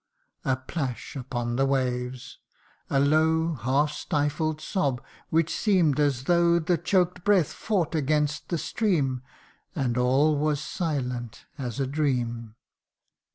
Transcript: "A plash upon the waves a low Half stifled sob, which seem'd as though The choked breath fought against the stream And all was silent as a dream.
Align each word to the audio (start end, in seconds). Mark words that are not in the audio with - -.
"A 0.45 0.55
plash 0.57 1.15
upon 1.15 1.57
the 1.57 1.65
waves 1.67 2.39
a 2.89 2.99
low 2.99 3.53
Half 3.53 3.91
stifled 3.91 4.59
sob, 4.59 4.99
which 5.29 5.55
seem'd 5.55 5.99
as 5.99 6.23
though 6.23 6.57
The 6.57 6.79
choked 6.79 7.23
breath 7.23 7.53
fought 7.53 7.93
against 7.93 8.49
the 8.49 8.57
stream 8.57 9.21
And 9.75 9.99
all 9.99 10.35
was 10.39 10.59
silent 10.59 11.45
as 11.55 11.79
a 11.79 11.85
dream. 11.85 12.55